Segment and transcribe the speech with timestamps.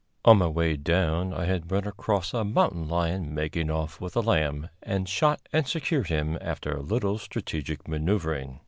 [0.25, 4.21] On my way down I had run across a mountain lion making off with a
[4.21, 8.59] lamb, and shot and secured him after a little strategic maneuvering.